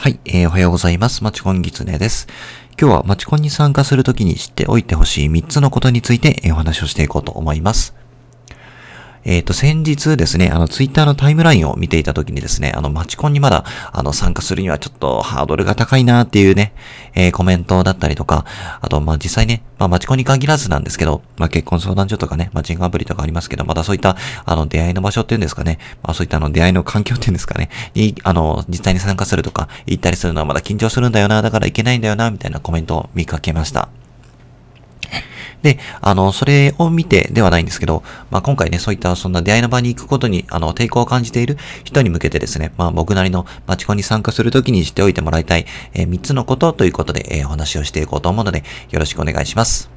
[0.00, 1.22] はい、えー、おはようございます。
[1.22, 2.26] マチコンギツネです。
[2.80, 7.94] 今日はマチコンに参加するときに知っておいてほしい3つのことについて、お話をしていこうと思います。
[9.24, 16.72] えっ、ー、と、先日ですね、あの、ツイッターのタイムラインを見ていたときにですね、あの、マチコンにまだ、あの、参加するにはちょっとハードルが高いなっていうね、
[17.14, 18.46] えー、コメントだったりとか、
[18.80, 33.90] あと、ま、実際ね、まあ、マチコンに限らずなんですけど、まあ、結婚相談所とかね、マッチングアプリとかありますけど、まだそういった、あの、出会いの場所っていうんですかね、まあ、そういったあの、出会いの環境っていうんですかね、に、あの、実際に参加するとか、行ったりするのはまだ緊張するんだよな、だから行けないんだよな、みたいなコメントを見かけました。
[35.62, 49.90] で、あの、それを見てではないんですけど、まあ、今回ね、そういったそんな出会いの場に行くことに、あの、抵抗を感じている人に向けてですね、まあ、僕なりのマチコンに参加するときにしておいてもらいたい、えー、3つのことということで、えー、お話をしていこうと思うので、よろしくお願いします。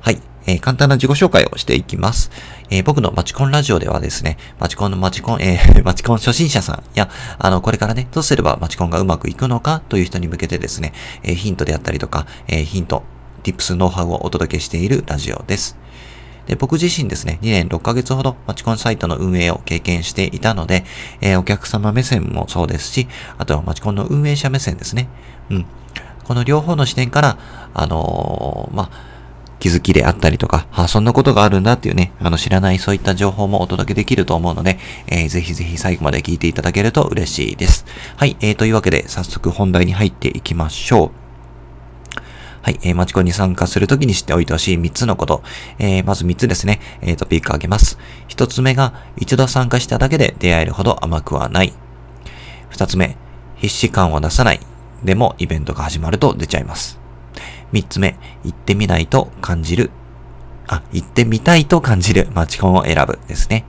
[0.00, 0.18] はい。
[0.46, 2.30] えー、簡単な自己紹介をしていきます。
[2.70, 13.02] えー、僕のマチコンラジオではですね、マチコンのマチコン、えー、 マチコン初心者さんや、あの、これからね、どうすればマチコンがうまくいくのかという人に向けてですね、えヒントであったりとか、えヒント、
[13.52, 15.76] tips、ノウハウをお届けしているラジオです。
[16.46, 20.84] で僕自身ですね、2年6ヶ月ほどマチコンサイトの運営を経験していたので、
[21.20, 25.08] えー、お客様目線もそうですし、あとはマチコンの運営者目線ですね。
[25.50, 25.66] うん。
[26.24, 27.38] この両方の視点から、
[27.74, 28.90] あのー、まあ、
[29.58, 37.84] 気づきであったりとか、あ、そんなことがあるんだっていうね、あの知らないそういった情報もお届けできると思うので、えー、ぜひぜひ最後まで聞いていただけると嬉しいです。
[38.16, 41.27] はい、えー、というわけで早速本題に入っていきましょう。
[42.62, 45.42] はい、えー、マチコンに参加するときに知っておいてほしい3つのこと。
[45.78, 47.98] えー、まず3つですね、えー、トピックあげます。
[48.28, 51.72] 1つ目が、一度参加しただけで出会えるほど甘くはない。
[52.70, 53.16] 2つ目、
[53.56, 54.60] 必死感を出さない。
[55.04, 56.98] でも、イベントが始まると出ちゃいます。
[57.72, 59.90] 3つ目、行ってみないと感じる。
[60.66, 63.64] あ、行ってみたいと感じるマチコンを選ぶですね。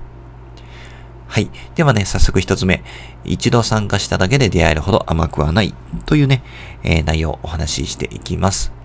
[1.27, 1.49] はい。
[1.75, 2.83] ではね、早速一つ目。
[3.23, 5.75] 一度参加しただけで出会えるほど甘くはない
[6.07, 6.43] というね、
[6.83, 8.78] えー、内容をお話ししていきます。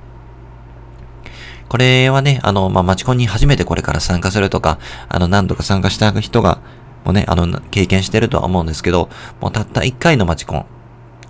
[1.75, 4.79] これはね、あの、まあ、マチコンに初めてこれから参加するとか、
[5.09, 6.61] あの、何度か参加した人が、
[7.05, 9.09] もね、あの、経験してるとは思うんですけど、
[9.41, 10.67] もうたった一回のマチコン。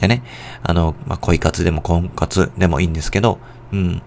[0.01, 0.23] でね、
[0.63, 3.39] あの、まあ、恋活でも婚活でもいいんですけど、
[3.73, 4.03] うん。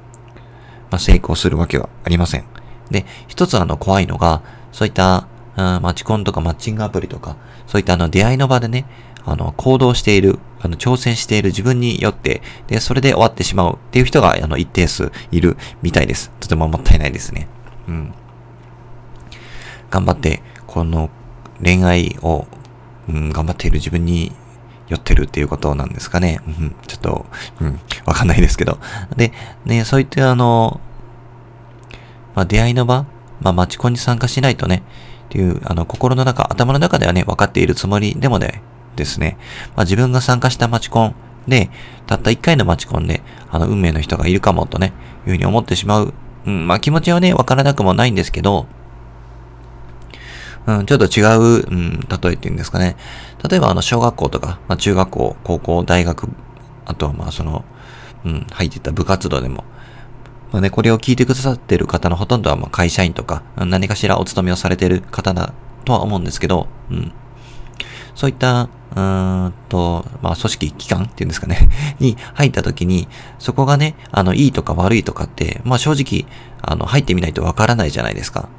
[0.91, 2.45] まあ、成功するわけはありません。
[2.91, 7.35] で、一つあの、怖いのが、そういった、マチコンとかマッチングアプリとか、
[7.65, 8.85] そういったあの、出会いの場でね、
[9.25, 16.31] あの、行動している、あの、挑戦している自分によって、で、それで終わってしまうっていう人が、あの、一定数いるみたいです。
[16.39, 17.47] とてももったいないですね。
[17.87, 18.13] うん。
[19.89, 21.09] 頑張って、この
[21.63, 22.47] 恋愛を、
[23.09, 24.31] うん、頑張っている自分に
[24.87, 26.39] 寄ってるっていうことなんですかね。
[26.47, 27.25] うん、ちょっと、
[27.61, 28.79] うん、わかんないですけど。
[29.15, 29.31] で、
[29.65, 30.81] ね、そういったあの、
[32.35, 33.05] まあ、出会いの場、
[33.41, 34.83] まあ、マチコンに参加しないとね、
[35.25, 38.61] っていう、あの、心の中、頭の中ではね、分かっているつもりでもね、
[38.97, 39.37] ですね。
[39.75, 41.15] まあ、自分が参加したマチコン
[41.47, 41.69] で、
[42.05, 44.93] たった一回のマチコンで、あの、運命の人がいるかもとね、
[45.25, 46.13] いうふうに思ってしまう。
[46.45, 48.67] うん、まあ、気持ちはね、わからなくもないんですけど、
[50.65, 52.97] うん、ちょっと違う、うん、例えっていうんですかね。
[53.49, 56.29] 例えば、あの、小学校とか、まあ、中学校、高校、大学、
[56.85, 57.63] あとは、まあ、その、
[58.25, 59.63] うん、入ってた部活動でも、
[60.51, 65.53] まあね、これを聞いてくださってる方のほとんどは、まあ、会社員とか、何かしらお勤めをされてる方だ
[65.85, 67.11] とは思うんですけど、うん。
[68.17, 71.69] そういった、うーんと、まあ、組織、機関っていうんですかね
[72.01, 73.07] に入った時に、
[73.37, 76.25] そこがね、あの、いいとか悪いとかって、まあ、正直、
[76.63, 78.49] あの、入ってみないとわからないじゃないですか。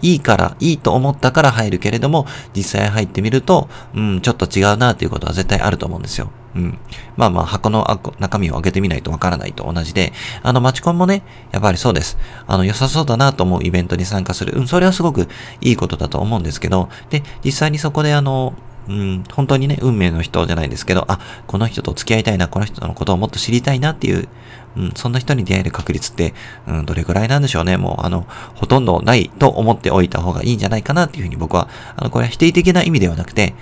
[0.00, 2.26] いいから、いいと思ったから入るけれども、
[2.56, 6.30] 実際入ってみると、うん、ちょっと違うなっていうことは絶対あると思うんですよ。
[6.54, 6.78] うん。
[7.16, 7.86] まあまあ、箱の
[8.18, 10.12] 中身を開けてみないとわからないと同じで、
[10.42, 12.16] あの、マチコンもね、やっぱりそうです。
[12.46, 14.58] あの、良さそうだなと思うイベントに参加する。
[14.58, 15.28] うん、それはすごく
[15.60, 18.54] いいことだと思うんですけど、で、実際にそこであの、
[18.90, 24.28] うん、本当にね、運命の人じゃないですけど、あ、この人と付き合いたいな、この人のことをもっと知りたいなっていう、
[24.76, 26.34] うん、そんな人に出会える確率って、
[26.66, 27.76] うん、どれくらいなんでしょうね。
[27.76, 33.54] もう、あの、ほとんどないと思っておいた方がいいんじゃないかなっていうふうに僕は、あの、これは否定的な意味ではなくて、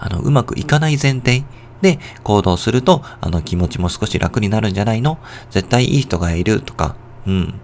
[0.00, 1.44] あの、うまくいかない前提
[1.80, 5.18] で行動すると、あの、気持ちも少し楽になるんじゃないの？
[5.50, 6.96] 絶対いい人がいるとか、
[7.26, 7.54] うん。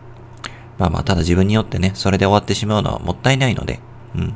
[0.78, 3.81] まあまあ、ただ自分によってね、それで終わってしまうのはもったいないので、
[4.14, 4.34] うん。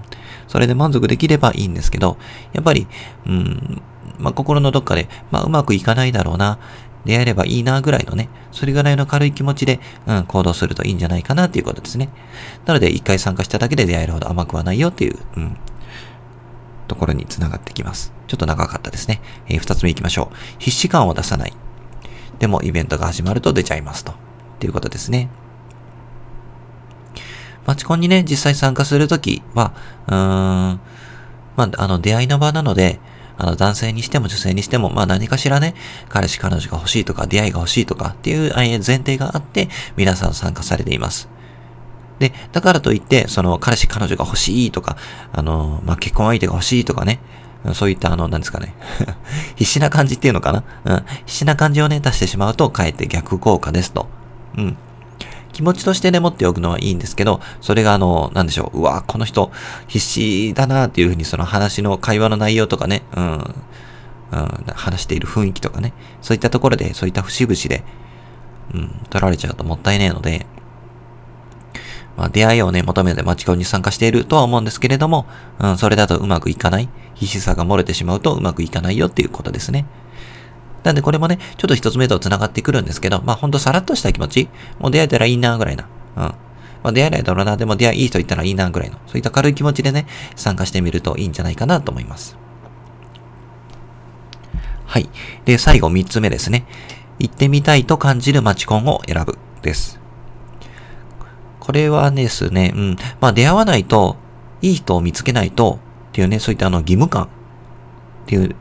[0.51, 2.19] それで満足できればいいんですけど、
[2.53, 2.89] やっぱり、
[3.25, 3.81] うん、
[4.19, 6.59] まあ、心のどっかで、まあ、うまくいかないだろうな、
[7.05, 12.09] 出会えればいいなぐらいのね、それぐらいの軽い気持ちで、うん、行動するといいんじゃないかなっていうことですね。
[12.67, 15.57] なので、一回参加しただけで出会えるほど甘くはないよっていう、うん、
[16.89, 18.13] ところにつながってきます。
[18.27, 19.23] ちょっと長かったですね。
[19.47, 20.37] えー、二つ目行きましょう。
[20.59, 21.53] 必死感を出さない。
[22.41, 24.11] でも、イベントが始まると出ちゃいますと。
[24.11, 24.15] っ
[24.59, 25.29] ていうことですね。
[27.71, 29.73] マチコンにね、実際参加するときは、
[30.09, 30.81] うーん、ま
[31.57, 32.99] あ、あの、出会いの場なので、
[33.39, 35.77] あの、男性にしても女性にしても、まあ何かしらね、
[36.09, 41.29] 彼氏彼女が欲しいとか、出会いが欲しいとかっていう前提があって、皆さん参加されています。
[42.19, 44.97] で、だからといって、その、彼氏彼女が欲しいとか、
[45.33, 47.21] あの、まあ、結婚相手が欲しいとかね、
[47.73, 48.75] そういったあの、なんですかね。
[49.55, 51.05] 必死な感じっていうのかなうん。
[51.25, 54.09] 必死な感じをね、出してしまうと、かえって逆効果ですと。
[54.59, 54.77] うん。
[55.61, 58.79] 気持ちとしてね、持っておくのはいいんですけど、それがあの、なんでしょう。
[58.79, 59.53] うわこの人、
[59.89, 63.55] 必死だなっていうふうにその話の会話の内容とかね、うん。
[64.33, 65.93] うん、話している雰囲気とかね、
[66.23, 67.85] そういったところで、そういった節々で、
[68.73, 70.47] うん、取られちゃうともったいねえので、
[72.17, 75.27] まあ、出会いをね、求めて街コンに参加しているとは思うんですけれども、
[75.59, 76.89] うん、それだとうまくいかない。
[77.17, 79.85] 必死さが漏れてしまうとうまくいかないよっていうことですね。
[80.83, 84.49] なんでこれもね、ちょっと一つ目と繋がってくるんですけど、まあほんとさらっとした気持ち、
[84.79, 85.89] もう出会えたらいいなぐらいな。
[86.17, 86.23] うん。
[86.23, 86.35] ま
[86.85, 90.07] あ出会えないだろうな、でも出会いいい人いたらいいなぐらいの、そういった軽い気持ちでね、
[90.37, 92.37] 参加してみるといいんじゃないかなと思います。
[94.87, 95.09] はい。
[95.45, 96.65] で、最後三つ目ですね。
[97.19, 100.01] 行ってみたいと感じる街コンを選ぶです。
[101.61, 102.97] これはですね、うん。
[103.21, 104.17] まあ出会わないと、
[104.63, 105.79] いい人を見つけないと、
[106.09, 107.29] っていうね、そういったあの義務感っ
[108.27, 108.57] ていう、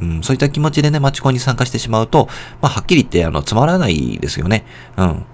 [0.00, 2.28] うん、そういった気持ちでね、マチコンに参加してしまうと、
[2.60, 4.64] まあはっきり言ってあの、つまらないですよね。
[4.96, 5.24] うん。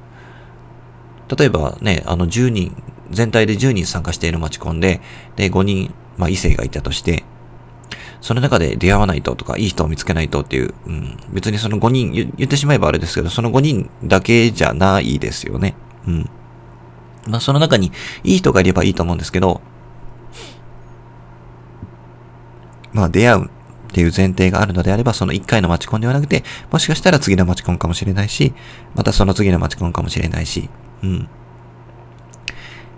[1.37, 5.01] 例えばね、あの10人、全体で10人参加しているマチコンで、
[5.37, 7.25] で、5人、まあ異性がいたとして、
[8.21, 15.77] その中で出会わないととか、いい人を見つけないとっていう、うん、別にその5人言ってしまえばあれですけど、その5人だけじゃないですよね。
[16.07, 16.31] うん。
[17.27, 17.93] まあその中に
[18.25, 19.61] いい人がいればいいと思うんですけど、
[22.93, 23.51] まあ出会う
[23.99, 28.55] っていう前提があるのであれば、その1回のマチコンではなくて、もしかしたら次のマチコンかもしれないし、
[28.95, 30.71] またその次のマチコンかもしれないし、
[31.03, 31.29] うん。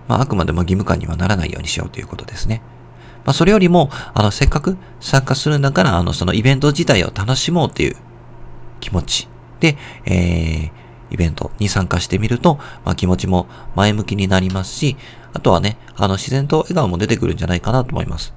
[0.09, 2.61] まああくまでも義務感にはならないようにしようということですね。
[3.25, 7.97] まあそれよりも、あの、せっかく参加するんだから、あの、そのイベント自体を楽しもうっていう
[8.81, 9.29] 気持ち
[9.61, 14.99] で、えー、イベントに参加してみると、まあ、気持ちも前向きになりますし、
[15.33, 18.35] あとはね、あの自然と笑顔も出てくるんじゃないかなと思います。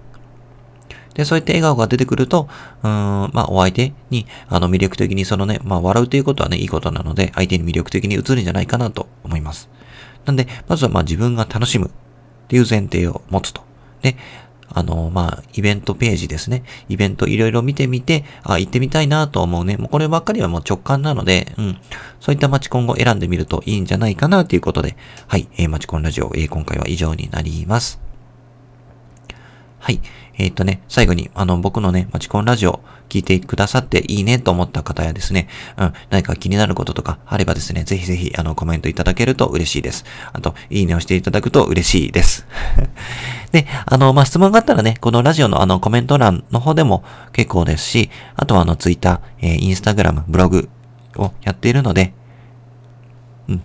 [1.13, 2.47] で、そういった笑顔が出てくると、
[2.83, 9.69] うん、まあ、お相手に、あの、魅力的にそのね、まあ、笑うということはね、いいことなので、相手に魅力的に映るんじゃないかなと思います。
[10.25, 11.89] なんで、まずはまあ、自分が楽しむっ
[12.47, 13.61] ていう前提を持つと。
[14.01, 14.17] で、
[14.75, 16.63] あの、まあ、イベントページですね。
[16.89, 19.77] イベントいろいろ見てみて、あ、行ってみたいなと思うね。
[19.77, 21.77] もうこればっかりはもう直感なので、うん。
[22.19, 28.02] そういったマチコンを選んでみるといいんじゃないかなということで、はい、えー、マチコンラジオ、えー、今回は以上になります。
[29.83, 29.99] はい。
[30.35, 40.05] えー、っとね、最後に、あの、僕のね、マチコンラジオ聞いてくださっていいねと思った方やですね、うん、何か気になることとかあればですね、ぜひぜひ、あの、コメントいただけると嬉しいです。
[40.31, 42.47] あと、いいねをしていただくと嬉しいです。
[43.51, 47.03] で、あの、まあ、質問があったらね、このラジオのあの、コメント欄の方でも
[47.33, 50.69] 結構ですし、あとはあの、ツイッター、えー、インスタグラム、ブログ
[51.17, 52.13] をやっているので、
[53.49, 53.63] うん、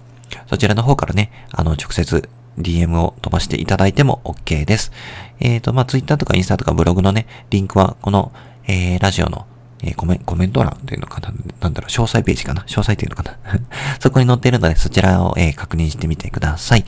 [0.48, 4.92] そちらの方からね、あの、直接 DM を飛ばしていただいても OK です。
[5.40, 8.32] えっ、ー、と、まあ、Twitter とかインスタとかブログのね、リンクはこの、
[8.66, 9.46] えー、ラジオの
[9.82, 12.62] えー、コメコメント欄というのかななんだろう、詳細ページかな？
[12.62, 13.38] 詳細っていうのかな？
[14.00, 16.84] そこに載っているので、そちらを、えー、確認してみてください。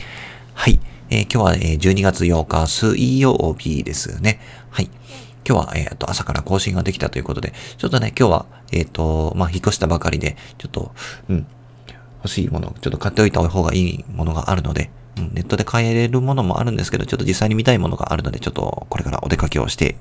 [0.55, 0.81] はい。
[1.11, 4.41] えー、今日は、えー、12月8日水曜日ですね。
[4.71, 4.91] はい。
[5.49, 10.93] 今日は、えっ、と、朝から更新ができたということで、ちょっとね、今日は、えっ、と、まあ、引っ越したばかりで、ちょっと、
[11.29, 11.47] うん、
[12.23, 19.97] 欲しいもの、ちょっと買っておいた方がいいものがあるので、ネットで買えれるものもあるんですけど、ちょっと実際に見たいものがあるので、ちょっとこれからお出かけをして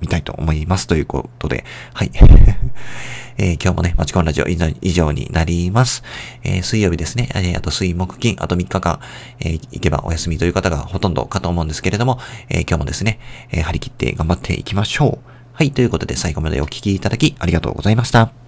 [0.00, 0.86] みたいと思います。
[0.86, 2.10] ということで、はい。
[3.36, 6.04] えー、今日もね、マチコンラジオ以上になります。
[6.44, 7.28] えー、水曜日ですね。
[7.34, 9.00] えー、あと水木金、あと3日間、
[9.40, 13.18] え、行けばお休みという方がほとんどかと思うんですけれども、え、今日もですね、
[13.50, 15.30] え、張り切って頑張っていきましょう。
[15.52, 15.72] はい。
[15.72, 18.43] ということで、最後までお聴きいただきありがとうございました。